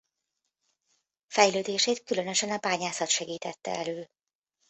[1.27, 4.07] Fejlődését különösen a bányászat segítette elő.